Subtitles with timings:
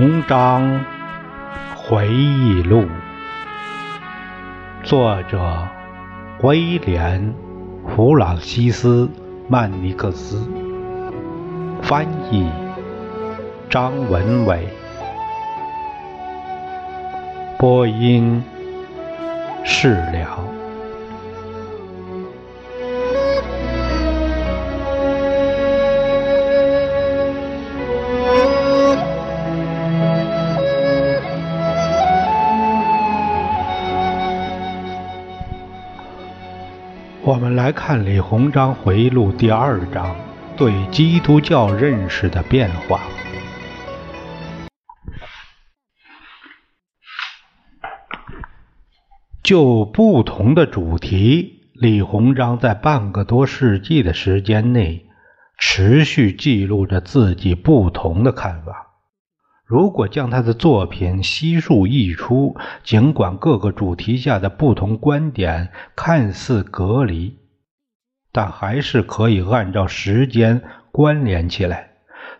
[0.00, 0.84] 鸿章
[1.74, 2.86] 回忆录，
[4.84, 5.66] 作者
[6.40, 7.34] 威廉·
[7.96, 9.06] 弗朗西斯·
[9.48, 10.48] 曼尼克斯，
[11.82, 12.48] 翻译
[13.68, 14.68] 张文伟，
[17.58, 18.40] 播音
[19.64, 20.57] 释了。
[37.28, 40.16] 我们来看李鸿章回忆录第二章
[40.56, 43.02] 对基督教认识的变化。
[49.42, 55.04] 就不同的主题，李鸿章在半个多世纪的时间内，
[55.58, 58.87] 持续记录着自己不同的看法。
[59.68, 67.36] 如果将他的作品悉数译出，尽管各个主题下的不同观点看似隔离，
[68.32, 71.90] 但还是可以按照时间关联起来。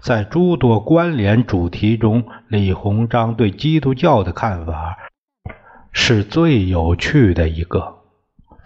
[0.01, 4.97] 在诸多关联主题中，李鸿章对基督教的看法
[5.92, 7.97] 是最有趣的一个。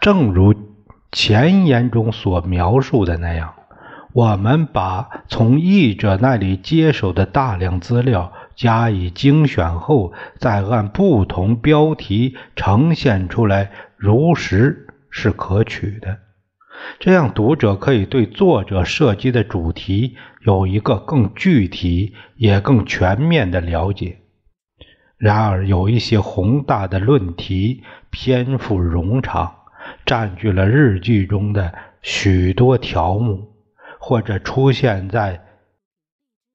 [0.01, 0.55] 正如
[1.11, 3.55] 前言中所描述的那样，
[4.13, 8.33] 我们把从译者那里接手的大量资料。
[8.55, 16.19] 加以精选后，再按不同标题呈现出来，如实是可取的。
[16.99, 24.19] 这样，读者可以对作者涉及的主题有一个更具体也更全面的了解。
[25.17, 29.55] 然而，有一些宏大的论题篇幅冗长，
[30.05, 33.53] 占据了日记中的许多条目，
[34.01, 35.41] 或者出现在。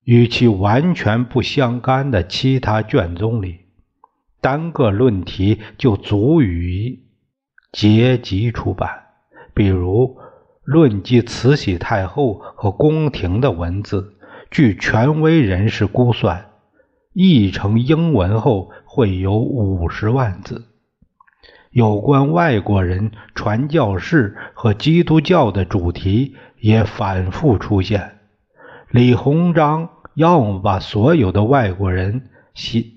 [0.07, 3.66] 与其完全不相干的其他卷宗里，
[4.40, 7.03] 单个论题就足以
[7.73, 8.90] 结集出版。
[9.53, 10.18] 比如
[10.63, 14.13] 论及慈禧太后和宫廷的文字，
[14.50, 16.51] 据权威人士估算，
[17.12, 20.69] 译成英文后会有五十万字。
[21.72, 28.19] 有关外国人、传教士和基督教的主题也反复出现。
[28.89, 29.89] 李鸿章。
[30.18, 32.30] 要么把所有的外国人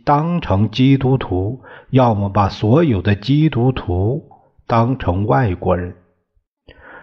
[0.07, 1.61] 当成基督徒，
[1.91, 4.31] 要么把所有的基督徒
[4.67, 5.97] 当成外国人。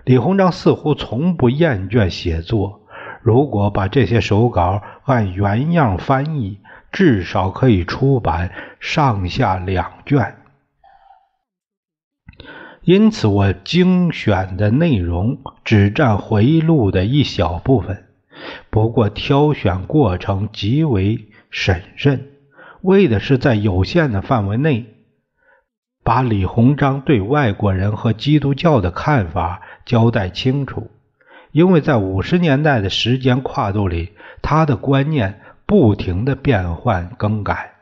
[0.05, 2.81] 李鸿章似乎从不厌倦写作。
[3.21, 6.61] 如果把这些手稿按原样翻译，
[6.91, 10.37] 至少可以出版上下两卷。
[12.81, 18.06] 因此，我精选的内容只占回忆录的一小部分。
[18.69, 22.29] 不过，挑选过程极为审慎，
[22.81, 24.85] 为的是在有限的范围内，
[26.03, 30.91] 把李鸿章对外国人和基督教的看法交代清楚。
[31.51, 34.09] 因为在五十年代的时间跨度里，
[34.41, 37.73] 他的观念不停的变换更改。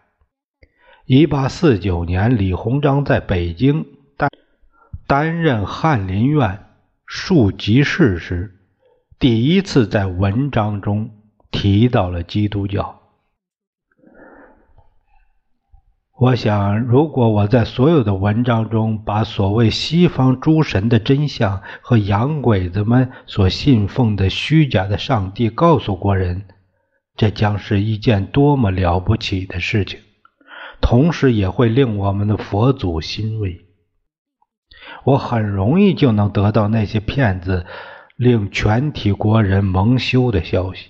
[1.05, 3.85] 一八四九年，李鸿章在北京
[4.16, 4.29] 担
[5.07, 6.66] 担任翰林院
[7.05, 8.54] 庶吉士时。
[9.17, 11.09] 第一次在文章中
[11.49, 13.01] 提到了基督教。
[16.17, 26.45] 我想，如果我在所有的文章中把所谓西方诸神的真相和洋鬼子们所信奉的虚假的上帝告诉国人，
[27.15, 29.99] 这将是一件多么了不起的事情，
[30.81, 33.65] 同时也会令我们的佛祖欣慰。
[35.05, 37.66] 我很容易就能得到那些骗子。
[38.16, 40.90] 令全体国人蒙羞的消息。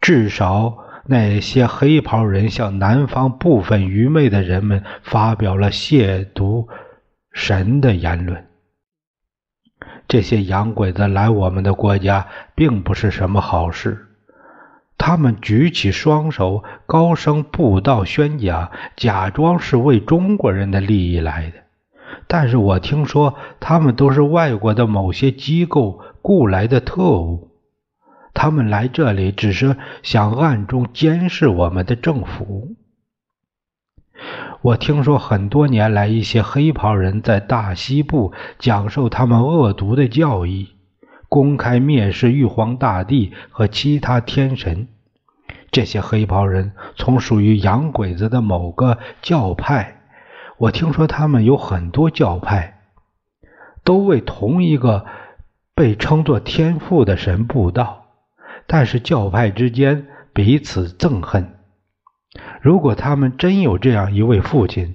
[0.00, 6.68] 至少那些黑袍人向南方部分愚昧的人们发表了亵渎
[7.32, 8.46] 神的言论。
[10.08, 14.08] 这些洋鬼子来我们的国家并不是什么好事。
[14.98, 21.58] 他们举起双手，高声布道宣讲，假装是为中国人的利益来的。
[22.32, 27.50] 但是我听说，他们都是外国的某些机构雇来的特务，
[28.32, 32.74] 他们来这里只是想暗中监视我们的政府。
[34.62, 40.70] 我听说，很多年来，一些黑袍人在大西部讲授他们恶毒的教义，
[41.28, 44.88] 公开蔑视玉皇大帝和其他天神。
[45.70, 49.98] 这些黑袍人从属于洋鬼子的某个教派。
[50.62, 52.82] 我听说他们有很多教派，
[53.82, 55.06] 都为同一个
[55.74, 58.06] 被称作天父的神布道，
[58.68, 61.58] 但是教派之间彼此憎恨。
[62.60, 64.94] 如果他们真有这样一位父亲，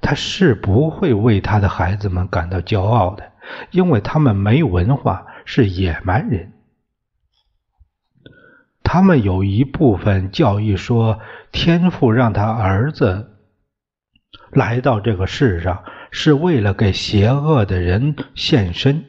[0.00, 3.32] 他是不会为他的孩子们感到骄傲的，
[3.70, 6.54] 因为他们没文化，是野蛮人。
[8.82, 11.20] 他们有一部分教义说，
[11.52, 13.34] 天父让他儿子
[14.58, 19.04] 来到这个世上，是为了给邪恶的人献身。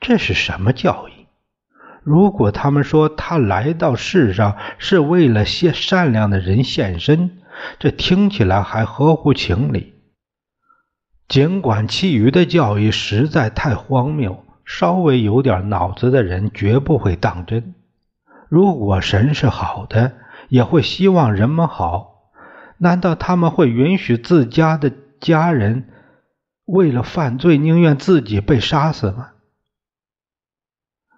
[0.00, 1.26] 这是什么教义？
[2.02, 7.38] 如果他们说他来到世上是为了些善良的人献身，
[7.78, 9.92] 这听起来还合乎情理。
[11.28, 17.74] 尽管其余的教义实在太荒谬，稍微有点脑子的人绝不会当真。
[18.48, 20.12] 如果神是好的，
[20.48, 22.15] 也会希望人们好。
[22.78, 25.88] 难道他们会允许自家的家人
[26.64, 29.28] 为了犯罪宁愿自己被杀死吗？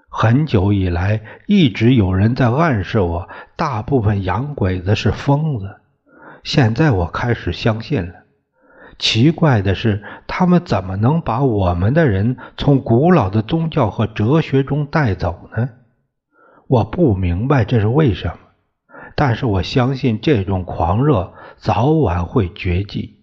[0.08, 5.76] 很久以来，一直有人在暗示我，大部分洋鬼子是疯子。
[6.42, 8.14] 现在我开始相信了。
[8.98, 15.68] 奇怪的是，他们怎么能把我们的人从古老的宗教和哲学中带走呢？
[16.66, 18.38] 我不明白这是为什么，
[19.20, 23.16] 但是我相信这种狂热早晚会绝迹。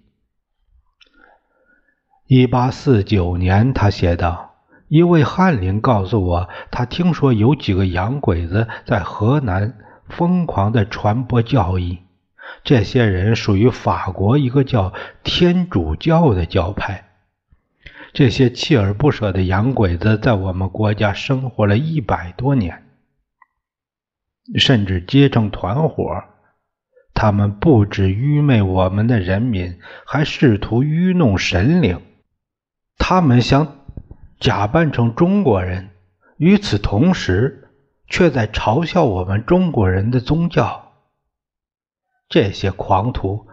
[2.28, 4.56] 一八四九年，他写道。
[4.90, 9.78] 一位翰林告诉我，他听说有几个洋鬼子在河南
[10.10, 12.00] 疯狂地传播教义。
[12.66, 14.94] 这些人属于法国一个叫
[15.24, 17.06] 天主教的教派。
[18.12, 22.85] 这些锲而不舍的洋鬼子在我们国家生活了一百多年，
[24.56, 26.24] 甚至结成团伙。
[27.14, 32.02] 他们不止愚昧我们的人民，还试图愚弄神灵。
[32.98, 33.80] 他们想。
[34.38, 35.92] 假扮成中国人，
[36.36, 37.70] 与此同时，
[38.06, 40.92] 却在嘲笑我们中国人的宗教。
[42.28, 43.48] 这些狂徒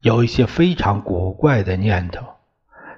[0.00, 2.26] 有一些非常古怪的念头。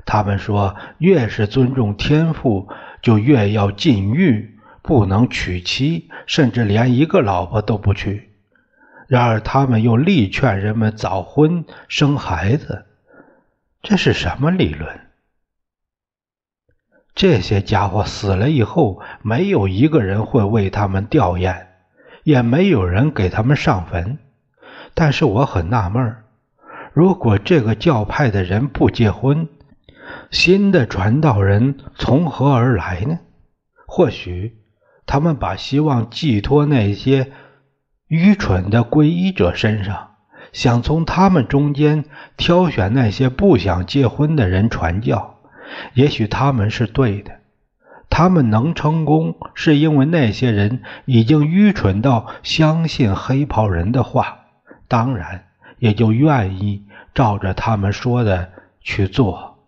[0.06, 2.68] 他们说，越是尊重天赋，
[3.02, 4.53] 就越要禁欲，
[4.86, 8.34] 不能娶妻，甚至连一个老婆都不娶。
[9.08, 12.84] 然而，他们又力劝人们早婚生孩子。
[13.82, 15.00] 这是什么理论？
[17.14, 21.64] 这些家伙死了以后，没有一个人会为他们吊唁，
[22.22, 24.18] 也没有人给他们上坟。
[24.92, 26.16] 但是我很纳闷
[26.92, 29.48] 如果这个教派的人不结婚，
[30.30, 33.20] 新的传道人从何而来呢？
[33.86, 34.58] 或许
[35.06, 37.32] 他们把希望寄托那些
[38.08, 40.16] 愚蠢的皈依者身上，
[40.52, 42.04] 想从他们中间
[42.36, 45.40] 挑选那些不想结婚的人传教。
[45.94, 47.40] 也许他们是对的，
[48.10, 54.40] 他们能成功，是因为那些人已经愚蠢到相信黑袍人的话，
[54.88, 55.46] 当然
[55.78, 59.58] 也就愿意照着他们说的去做。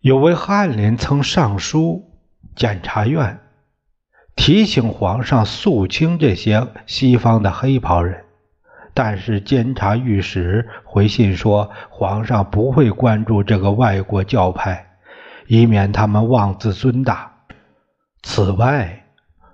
[0.00, 2.07] 有位翰林曾上书
[2.58, 3.38] 检察院，
[4.34, 8.24] 提醒皇上肃清这些西方的黑袍人。
[8.92, 14.84] 但是监察御史回信说，皇上不会关注这个外国教派，
[15.46, 17.32] 以免他们妄自尊大。
[18.24, 19.04] 此外，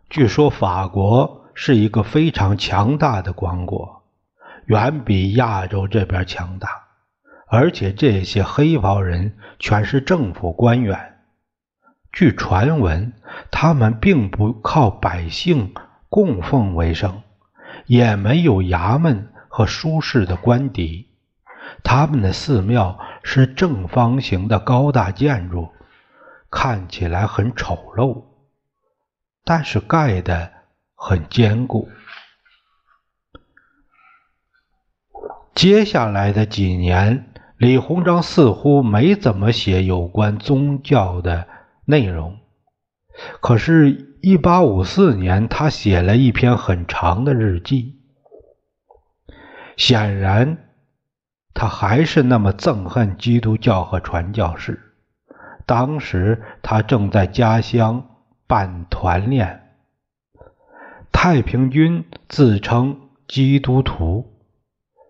[0.08, 4.02] 据说法国是一个非常强大的王国，
[4.64, 6.70] 远比亚洲这边强大，
[7.49, 11.13] 而且这些黑袍人全是政府官员。
[12.14, 13.12] 据传闻，
[13.50, 15.75] 他们并不靠百姓
[16.09, 17.23] 供奉为生，
[17.87, 19.30] 也没有衙门。
[19.56, 21.11] 和舒适的官邸，
[21.85, 25.68] 他们的寺庙是正方形的高大建筑，
[26.50, 28.25] 看起来很丑陋，
[29.44, 30.50] 但是盖的
[30.97, 31.88] 很坚固。
[35.54, 41.47] 接下来的几年，李鸿章似乎没怎么写有关宗教的
[41.87, 42.38] 内容，
[43.41, 48.00] 可是1854年，他写了一篇很长的日记。
[49.76, 50.59] 显然，
[51.53, 54.81] 他还是那么憎恨基督教和传教士。
[55.67, 58.07] 当时他正在家乡
[58.47, 59.61] 办团练。
[61.11, 64.38] 太平军自称基督徒，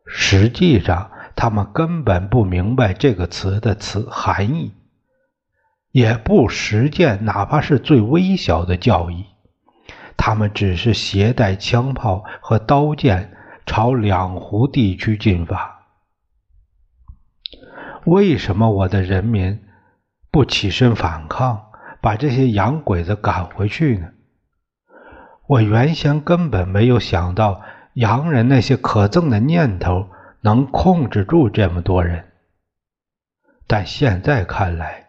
[0.07, 4.73] 实际上他们根本不明白这个词的词含义，
[5.95, 9.27] 也不实践哪怕是最微小的教义。
[10.17, 13.31] 他们只是携带枪炮和刀剑。
[13.67, 15.87] 朝两湖地区进发。
[18.05, 19.65] 为什么我的人民
[20.31, 21.73] 不起身反抗，
[22.03, 24.09] 把这些洋鬼子赶回去呢？
[25.47, 27.63] 我原先根本没有想到
[27.95, 30.11] 洋人那些可憎的念头
[30.43, 32.33] 能控制住这么多人。
[33.67, 35.04] 但现在看来，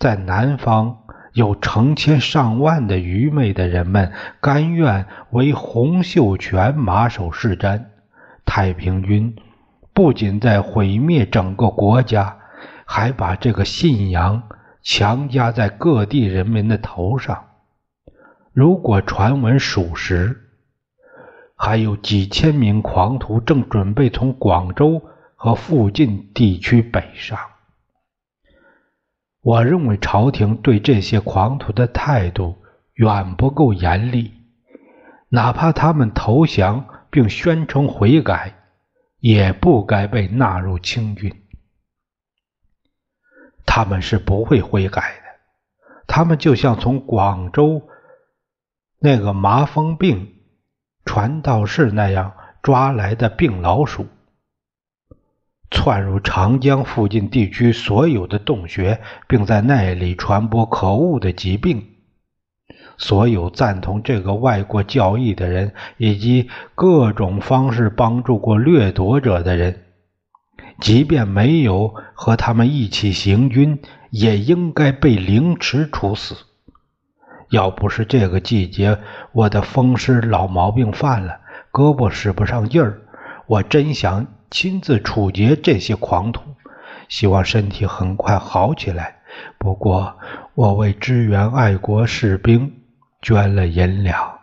[0.00, 1.02] 在南方
[1.34, 7.84] 有成千上万的愚昧的人们，甘愿为洪秀全马首是瞻。
[8.46, 9.36] 太平军
[9.92, 12.38] 不仅在毁灭整个国家，
[12.86, 14.42] 还把这个信仰
[14.82, 17.44] 强加在各地人民的头上。
[18.54, 20.34] 如果传闻属实，
[21.54, 25.02] 还有几千名狂徒正准备从广州
[25.36, 27.38] 和附近地区北上。
[29.42, 34.34] 我认为朝廷对这些狂徒的态度远不够严厉，
[35.28, 38.54] 哪怕他们投降并宣称悔改，
[39.18, 41.34] 也不该被纳入清军。
[43.64, 47.88] 他们是不会悔改的，他们就像从广州
[48.98, 50.34] 那个麻风病
[51.06, 54.06] 传道士那样抓来的病老鼠。
[55.70, 61.86] 窜入长江附近地区所有的洞穴，并在那里传播可恶的疾病。
[62.98, 69.84] 所有赞同这个外国教义的人，以及各种方式帮助过掠夺者的人，
[70.80, 76.34] 即便没有和他们一起行军，也应该被凌迟处死。
[77.48, 78.98] 要不是这个季节
[79.32, 81.40] 我的风湿老毛病犯了，
[81.72, 83.00] 胳膊使不上劲儿，
[83.46, 84.26] 我真想。
[84.50, 86.42] 亲自处决这些狂徒，
[87.08, 89.22] 希望身体很快好起来。
[89.58, 90.18] 不过，
[90.54, 92.82] 我为支援爱国士兵
[93.22, 94.40] 捐了银两。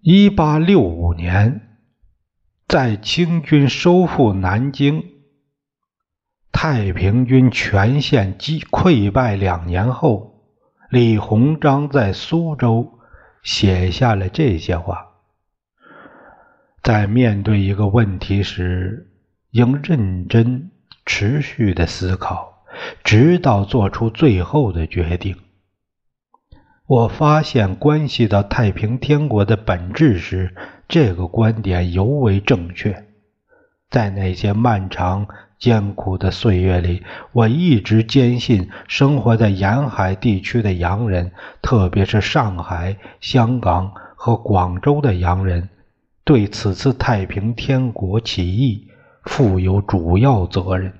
[0.00, 1.76] 一八六五年，
[2.66, 5.04] 在清军收复南京、
[6.50, 10.39] 太平军全线击溃败两年后。
[10.90, 12.98] 李鸿章在苏州
[13.44, 15.06] 写下了这些话：
[16.82, 19.06] 在面对一个问题时，
[19.52, 20.72] 应认真、
[21.06, 22.64] 持续的思考，
[23.04, 25.36] 直到做出最后的决定。
[26.88, 30.56] 我发现关系到太平天国的本质时，
[30.88, 33.06] 这个观点尤为正确。
[33.88, 35.28] 在那些漫长。
[35.60, 45.68] 艰苦的岁月里，我一直坚信，生活在沿海地区的洋人，特别是上海、香港和广州的洋人，
[46.24, 48.88] 对此次太平天国起义
[49.24, 50.94] 负有主要责任。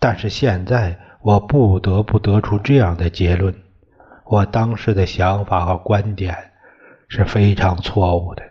[0.00, 3.54] 但是现在，我不得不得出这样的结论：
[4.24, 6.36] 我当时的想法和观点
[7.06, 8.42] 是非常错误的。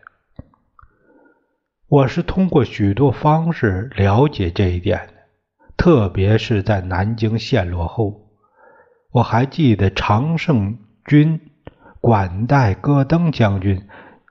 [1.93, 5.13] 我是通过许多方式了解这一点的，
[5.77, 8.31] 特别是在南京陷落后，
[9.11, 11.39] 我还记得常胜军
[12.01, 13.87] 管带戈登将军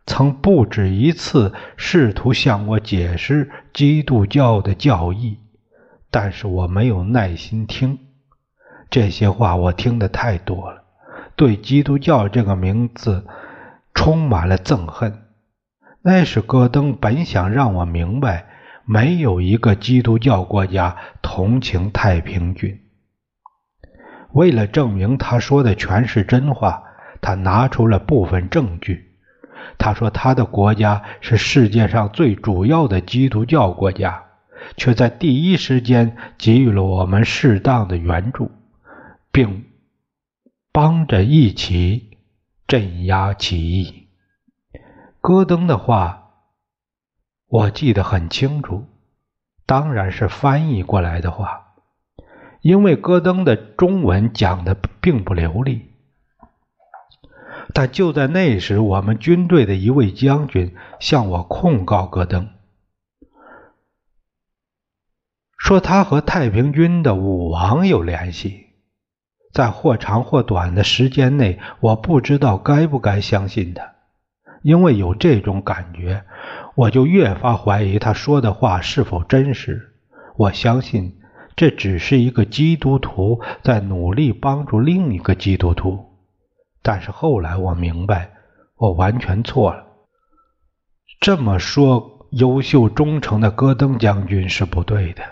[0.07, 5.39] 曾不止一次试图向我解释基督教的教义，
[6.11, 7.97] 但是我没有耐心听
[8.91, 10.83] 这些话，我听得太多了，
[11.37, 13.25] 对基督教这个名字
[13.95, 15.22] 充满了憎恨。
[16.05, 18.47] 那时，戈登本想让我明白，
[18.85, 22.81] 没有一个基督教国家同情太平军。
[24.33, 26.83] 为了证明他说的全是真话，
[27.21, 29.13] 他拿出了部分证据。
[29.79, 34.25] 他说他的国家是世界上最主要的基督教国家，
[34.77, 38.51] 却在第一时间给予了我们适当的援助，
[39.31, 39.67] 并
[40.73, 42.19] 帮着一起
[42.67, 44.02] 镇压起义。
[45.23, 46.33] 戈登的话，
[47.47, 48.87] 我记得很清楚，
[49.67, 51.75] 当然是翻译过来的话，
[52.61, 55.93] 因为戈登的中文讲的并不流利。
[57.73, 62.49] 但就在那时，我们军队的一位将军向我控告戈登，
[65.57, 68.67] 说他和太平军的武王有联系。
[69.53, 73.93] 在或长或短的时间内，我不知道该不该相信他。
[74.63, 76.25] 因为有这种感觉，
[76.75, 79.93] 我就越发怀疑他说的话是否真实。
[80.37, 81.21] 我相信
[81.57, 86.07] 这只是一个基督徒在努力帮助另一个基督徒，
[86.81, 88.31] 但是后来我明白，
[88.77, 89.85] 我完全错了。
[91.21, 95.23] 这么说，优秀忠诚的戈登将军是不对的。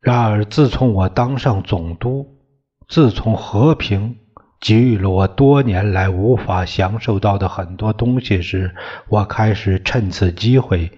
[0.00, 2.38] 然而，自从我当上总督，
[2.86, 4.18] 自从和平。
[4.60, 8.74] 给予了我多年来无法享受到的很多东西时，
[9.08, 10.90] 我开始趁此机会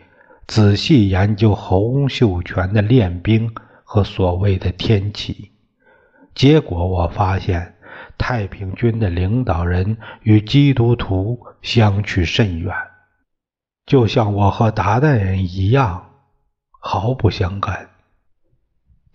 [0.47, 5.51] 仔细研究洪秀全的练兵和所谓的天启。
[6.35, 7.75] 结果我发现，
[8.17, 12.75] 太平军的领导人与基督徒相去甚远，
[13.87, 16.11] 就像我和达旦人一样，
[16.81, 17.91] 毫不相干。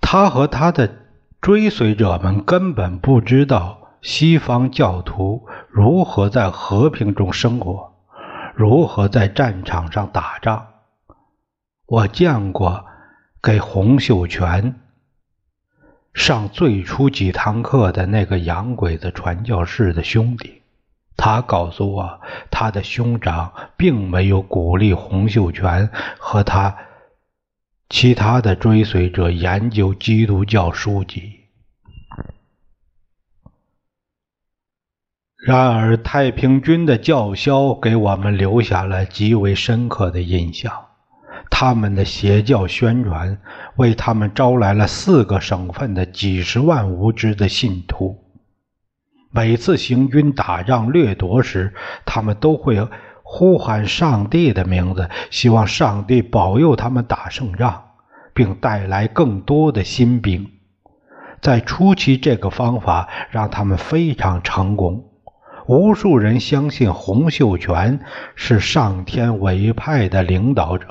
[0.01, 0.93] 他和他的
[1.41, 7.93] 追随者们根本不知道西方教徒如何在和平中生活，
[8.53, 10.67] 如何在战场上打仗。
[11.86, 12.86] 我见过
[13.41, 14.75] 给洪秀全。
[16.13, 20.62] 上最初几堂课的那个洋鬼子传教士的兄弟，
[21.15, 22.19] 他告诉我，
[22.51, 26.75] 他的兄长并没有鼓励洪秀全和他
[27.89, 31.42] 其他的追随者研究基督教书籍。
[35.45, 40.71] 然而，太平军的叫嚣给我们留下了极为深刻的印象。
[41.50, 43.38] 他们的邪教宣传
[43.75, 48.17] 为他们招来了四个省份的几十万无知的信徒。
[49.31, 51.73] 每次行军打仗掠夺时，
[52.05, 52.88] 他们都会
[53.21, 57.83] 呼喊上帝的名字，希望上帝保佑他们打胜仗，
[58.33, 60.50] 并带来更多的新兵。
[61.41, 65.09] 在初期，这个方法让他们非常成功。
[65.67, 68.00] 无数人相信洪秀全
[68.36, 70.88] 是上天委派的领导者。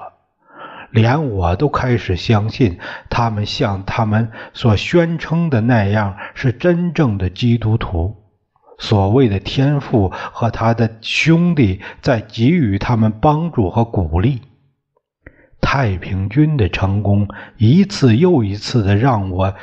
[0.91, 8.15] 连我都开始相信，他们像他们所宣称的那样是真正的基督徒。
[8.79, 14.43] 所谓的天父和他的兄弟在给予他们帮助和鼓励。
[15.61, 19.55] 太平军的成功一次又一次的让我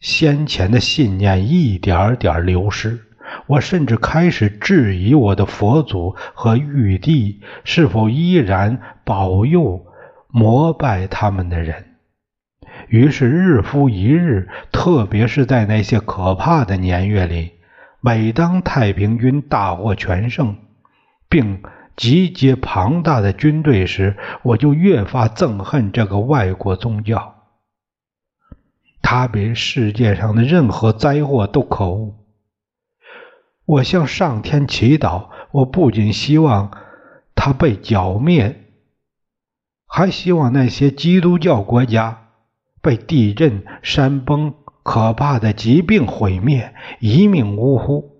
[0.00, 3.05] 先前的信念一点点流失。
[3.46, 9.84] 我甚至开始质疑我的佛祖和玉帝是否依然保佑。
[10.28, 11.94] 膜拜他们的人，
[12.88, 17.52] 于是日复一日，特别是在那些可怕的年月里，
[18.02, 20.58] 每当太平军大获全胜，
[21.30, 21.62] 并
[21.96, 27.36] 集结庞大的军队时，我就越发憎恨这个外国宗教。
[29.00, 32.25] 它比世界上的任何灾祸都可恶。
[33.66, 36.70] 我向上天祈祷，我不仅希望
[37.34, 38.62] 他被剿灭。
[39.88, 42.28] 还希望那些基督教国家
[42.80, 48.16] 被地震、山崩、可怕的疾病毁灭，一命呜呼。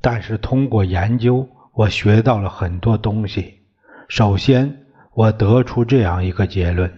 [0.00, 3.60] 但是通过研究，我学到了很多东西。
[4.08, 6.92] 首先，我得出这样一个结论：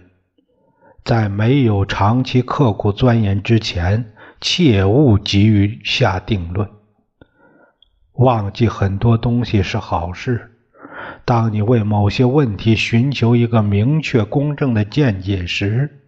[1.03, 6.69] 在没有长期刻苦钻研之前，切勿急于下定论。
[8.13, 10.51] 忘记很多东西是好事。
[11.25, 16.01] 当你为某些问题寻求一个明确公正的见解时，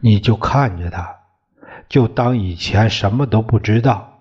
[0.00, 1.16] 你就看着它，
[1.88, 4.20] 就当以前什么都不知道。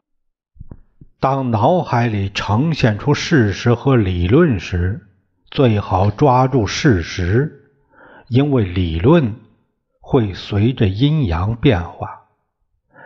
[1.20, 5.08] 当脑海里呈现出事实和理论时，
[5.50, 7.72] 最好抓住事实，
[8.28, 9.36] 因为理论
[10.00, 12.25] 会随着阴阳变化。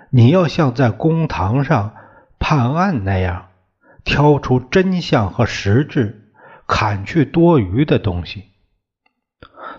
[0.10, 1.94] 你要像在公堂上
[2.40, 3.48] 判案那样，
[4.04, 6.26] 挑出真相和实质。
[6.72, 8.44] 砍去多余的东西。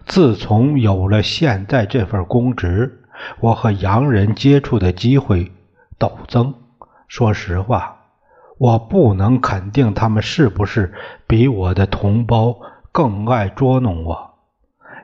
[0.06, 3.04] 自从有了现在这份公职，
[3.38, 5.52] 我和洋人接触的机会
[6.00, 6.52] 陡增。
[7.06, 7.96] 说实话，
[8.58, 10.92] 我不能肯定他们是不是
[11.28, 12.58] 比我的同胞
[12.90, 14.34] 更爱捉弄我。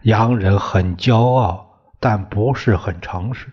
[0.03, 1.69] 洋人很骄傲，
[2.01, 3.53] 但不是很诚实。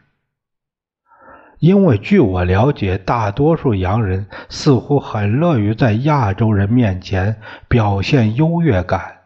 [1.64, 7.38] 因为据我了解，大多数洋人似乎很乐于在亚洲人面前
[7.70, 9.20] 表现优越感，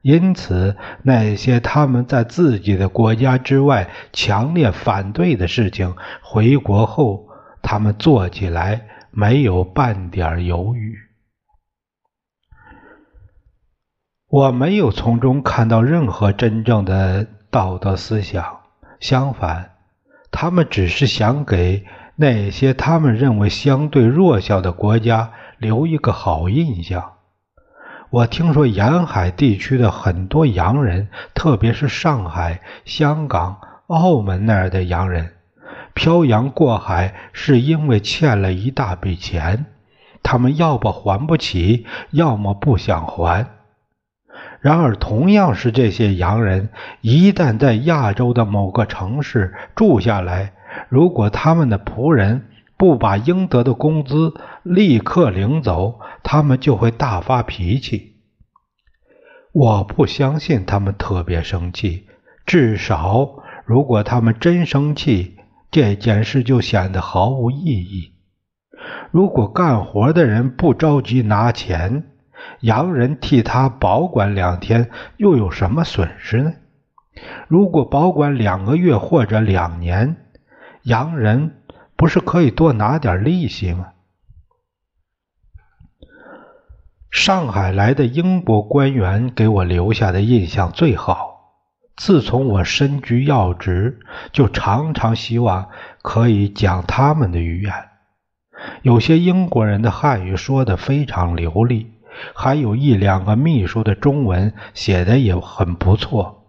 [0.00, 7.28] 因此那些他们在自己的国家之外强烈反对的事情，回国后
[7.60, 10.96] 他们做起来没有半点犹豫。
[14.30, 18.60] 我没有从中看到任何真正的道德思想，
[18.98, 19.68] 相反。
[20.32, 21.84] 他们只是想给
[22.16, 27.12] 那些他们认为相对弱小的国家留一个好印象。
[28.10, 35.32] 我听说沿海地区的很多洋人，特别是上海、香港、澳门那儿的洋人，
[35.94, 39.66] 漂洋过海是因为欠了一大笔钱，
[40.22, 43.46] 他们要么还不起，要么不想还。
[44.62, 46.68] 然而，同样是这些洋人，
[47.00, 50.52] 一旦在亚洲的某个城市住下来，
[50.88, 52.46] 如果他们的仆人
[52.76, 58.12] 不把应得的工资立刻领走，他们就会大发脾气。
[59.52, 62.06] 我不相信他们特别生气，
[62.46, 65.38] 至少如果他们真生气，
[65.72, 68.12] 这件事就显得毫无意义。
[69.10, 72.11] 如果干活的人不着急拿钱，
[72.60, 76.52] 洋人替他保管两天，又有什么损失呢？
[77.48, 80.16] 如果保管两个月或者两年，
[80.82, 81.62] 洋人
[81.96, 83.88] 不是可以多拿点利息吗？
[87.10, 91.30] 上海来的英国官员给我留下的印象最好。
[91.94, 94.00] 自从我身居要职，
[94.32, 95.68] 就常常希望
[96.00, 97.72] 可以讲他们的语言。
[98.80, 101.91] 有些英国人的汉语说得非常流利，
[102.34, 106.44] 还有一两个秘书的中文写的也很不错。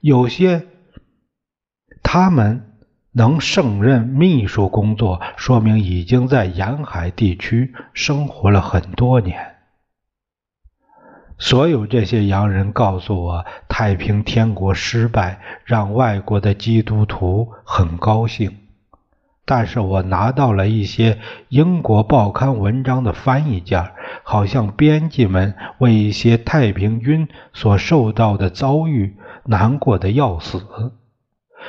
[0.00, 0.66] 有些
[2.02, 2.72] 他们
[3.12, 9.56] 能胜任秘书工作，说明已经在沿海地区生活了很多年。
[11.38, 18.58] 所有这些洋人告诉我，太平天国失败让外国的基督徒很高兴。
[19.44, 23.90] 但是我拿到了一些英国报刊文章的翻译件，
[24.22, 30.62] 好像编辑们为一些太平军所受到的遭遇难过的要死。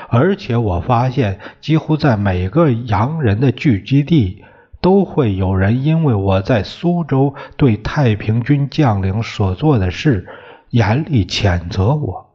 [0.09, 4.43] 而且我发现，几乎在每个洋人的聚集地。
[4.81, 10.27] 都会有人因为我在苏州对太平军将领所做的事
[10.71, 12.31] 严厉谴责我，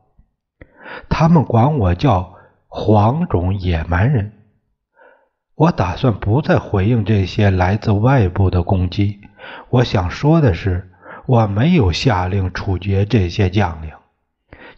[1.10, 2.32] 他们管我叫
[2.66, 4.32] 黄种野蛮人。
[5.58, 9.18] 我打算不再回应这些来自外部的攻击。
[9.70, 10.88] 我想说的是，
[11.26, 13.90] 我没有下令处决这些将领，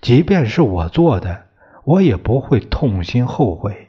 [0.01, 1.43] 即便是我做的，
[1.85, 3.89] 我也不会痛心后悔。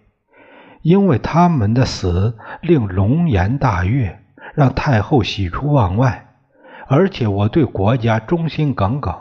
[0.81, 4.19] 因为他们的死令龙颜大悦，
[4.53, 6.27] 让太后喜出望外，
[6.87, 9.15] 而且我对国家忠心耿耿。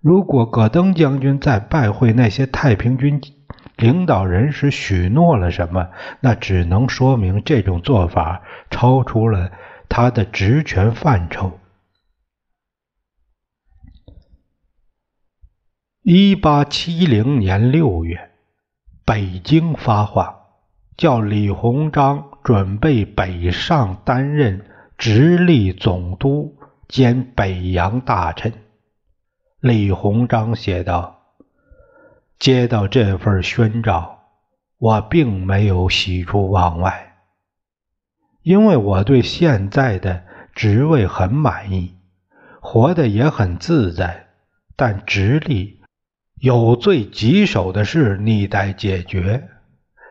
[0.00, 3.20] 如果葛登将军在拜会那些太平军
[3.76, 9.50] 领导人时许诺了什么，那只能说明这种做法超出了
[9.88, 11.58] 他的职权范畴。
[16.02, 18.30] 一八七零年六月。
[19.06, 20.46] 北京发话，
[20.96, 24.64] 叫李鸿章准备北上担任
[24.96, 26.56] 直隶总督
[26.88, 28.50] 兼北洋大臣。
[29.60, 31.13] 李鸿章写道
[32.38, 34.18] ：“接到这份宣诏，
[34.78, 37.14] 我并没有喜出望外，
[38.42, 41.96] 因为我对现在的职位很满意，
[42.60, 44.26] 活得也很自在，
[44.76, 45.80] 但直隶……”
[46.40, 49.48] 有最棘手的事你得解决，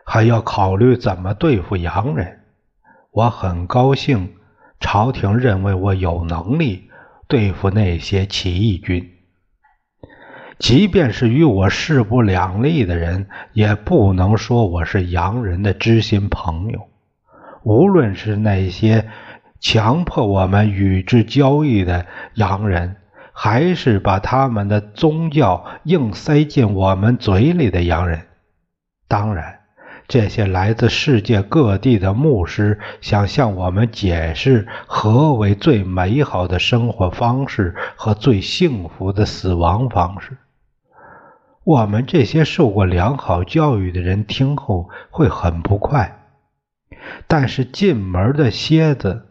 [0.04, 2.40] 还要考虑怎么对付洋人。
[3.12, 4.34] 我很高兴，
[4.80, 6.90] 朝廷认为我有能力
[7.28, 9.13] 对付那些起义军。
[10.64, 16.88] 即便是与我势不两立的人，也不能说我是洋人的知心朋友。
[17.64, 19.10] 无论是那些
[19.60, 22.96] 强迫我们与之交易的洋人。
[23.36, 28.22] 还是把他们的宗教硬塞进我们嘴里的洋人。
[29.06, 29.58] 当然，
[30.08, 40.38] 这些来自世界各地的牧师想向我们解释何为最美好的生活方式和最幸福的死亡方式。
[41.64, 46.18] 我们这些受过良好教育的人听后会很不快，
[47.26, 49.26] 但是进门的蝎子。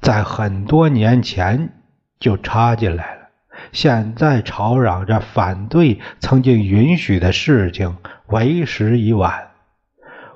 [0.00, 1.82] 在很多年前
[2.20, 3.28] 就插进来了，
[3.72, 7.96] 现在吵嚷着反对曾经允许的事情，
[8.28, 9.48] 为时已晚。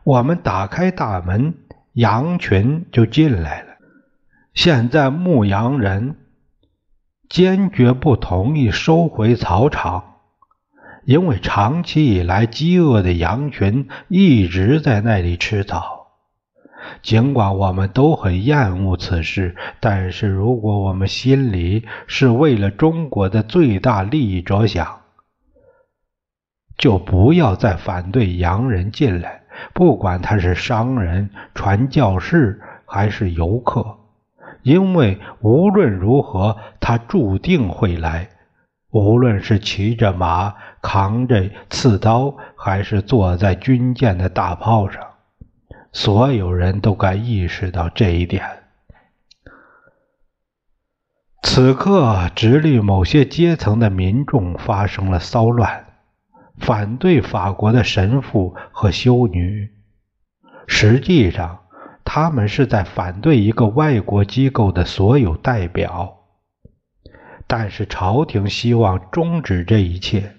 [0.02, 1.54] 我们打开大门，
[1.92, 3.68] 羊群就进来了。
[4.54, 6.16] 现在牧羊人
[7.32, 10.16] 坚决不同意收回草场，
[11.06, 16.08] 因为长期以来饥饿的羊群一直在那里吃草。
[17.00, 25.00] 尽管我们都很厌恶此事，但是如果我们心里是为了中国的最大利益着想，
[26.76, 34.00] 就不要再反对洋人进来，不管他是商人、传教士还是游客，
[34.62, 38.28] 因为无论如何，他注定会来，
[38.90, 45.02] 无论是骑着马、扛着刺刀，还是坐在军舰的大炮上。
[45.92, 48.44] 所有人都该意识到这一点。
[51.42, 55.86] 此刻，直隶某些阶层的民众发生了骚乱，
[56.58, 59.70] 反对法国的神父和修女。
[60.68, 61.61] 实际上，
[62.14, 66.18] 他们是在反对一个外国机构的所有代表。
[67.46, 70.34] 但是，朝廷希望终止这一切。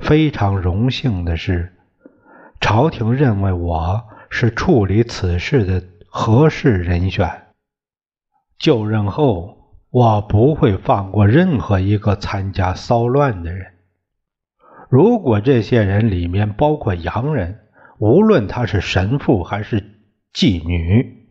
[0.00, 1.72] 非常荣幸的是。
[2.60, 7.30] 朝廷认为我是处理此事的合适人选。
[8.58, 9.58] 就任后，
[9.90, 13.74] 我不会放过任何一个参加骚乱的人。
[14.88, 17.60] 如果这些人里面包括洋人，
[17.98, 19.92] 无论他是神父还是
[20.36, 21.30] 妓女、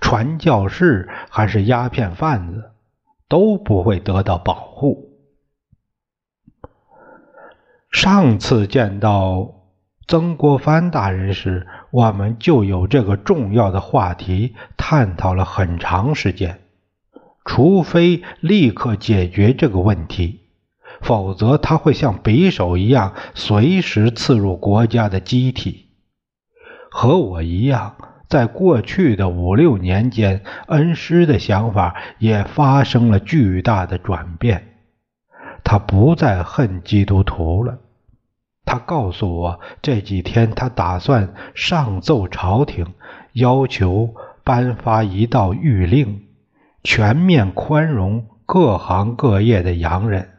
[0.00, 2.72] 传教士还是鸦片贩子，
[3.28, 5.12] 都不会得到保护。
[7.92, 9.54] 上次见到
[10.08, 16.62] 曾国藩大人时，我们就有这个重要的话题探讨了很长时间。
[17.44, 20.40] 除非立刻解决这个问题，
[21.00, 25.84] 否则他会像匕首一样随时刺入国家的机体。
[26.90, 27.96] 和我一样，
[28.28, 34.74] 在过去的五六年间，恩师的想法也发生了巨大的转变。
[35.62, 37.78] 他不再恨基督徒了。
[38.64, 42.94] 他告诉我，这几天他打算上奏朝廷，
[43.32, 46.22] 要求颁发一道谕令，
[46.82, 50.30] 全面宽容各行各业的洋人。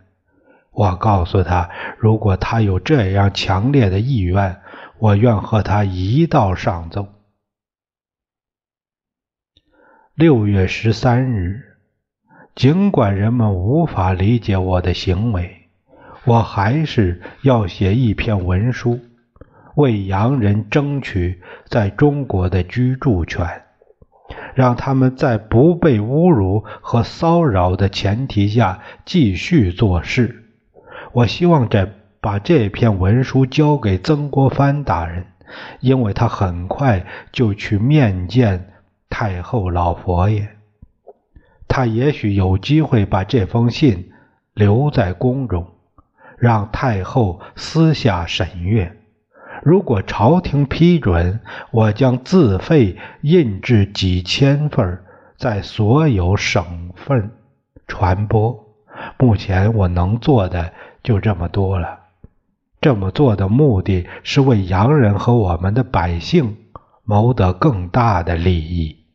[0.71, 4.57] 我告诉他，如果他有这样强烈的意愿，
[4.99, 7.07] 我愿和他一道上奏。
[10.17, 11.61] 六月十三日，
[12.55, 15.67] 尽管人们无法理解我的行为。
[16.25, 18.99] 我还是要写一篇文书，
[19.75, 23.61] 为洋人争取在中国的居住权，
[24.55, 30.45] 让他们在不被侮辱和骚扰的前提下继续做事。
[31.13, 31.87] 我希望这
[32.19, 35.27] 把这篇文书交给曾国藩大人，
[35.79, 38.71] 因为他很快就去面见
[39.09, 40.49] 太后老佛爷，
[41.67, 44.11] 他也许有机会把这封信
[44.53, 45.67] 留在宫中。
[46.37, 48.95] 让太后私下审阅，
[49.63, 51.39] 如果朝廷批准，
[51.71, 54.99] 我将自费印制几千份，
[55.35, 57.31] 在所有省份
[57.87, 58.67] 传播。
[59.17, 62.01] 目前我能做的就这么多了。
[62.81, 66.55] 这么做的目的是为洋人和我们的百姓
[67.09, 69.05] 谋得更大的利益。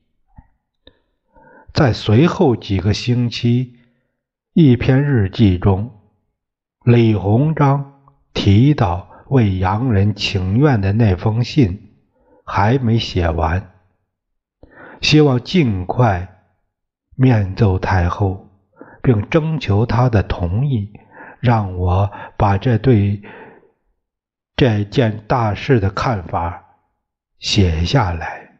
[1.74, 3.76] 在随后几个星期，
[4.54, 5.90] 一篇日记中。
[6.86, 11.92] 李鸿章提到为洋人请愿的那封信
[12.46, 13.72] 还没写完，
[15.02, 16.46] 希望尽快
[17.14, 18.48] 面奏太后，
[19.02, 20.94] 并征求她的同意，
[21.40, 23.22] 让我把这对
[24.56, 26.61] 这件大事的看法
[27.42, 28.51] 写下来。